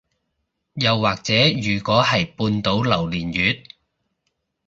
[0.73, 1.31] 又或者
[1.61, 3.63] 如果係半島榴槤月